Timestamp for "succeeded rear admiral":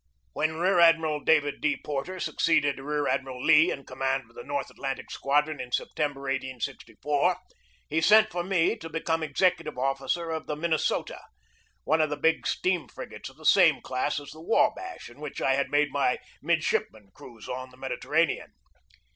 2.19-3.39